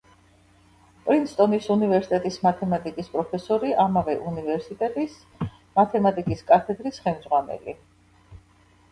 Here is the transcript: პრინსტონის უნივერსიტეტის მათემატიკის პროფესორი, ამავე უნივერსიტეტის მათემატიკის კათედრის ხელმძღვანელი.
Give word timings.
პრინსტონის 1.07 1.65
უნივერსიტეტის 1.73 2.37
მათემატიკის 2.45 3.11
პროფესორი, 3.15 3.69
ამავე 3.83 4.15
უნივერსიტეტის 4.29 5.17
მათემატიკის 5.81 6.41
კათედრის 6.49 6.97
ხელმძღვანელი. 7.05 7.77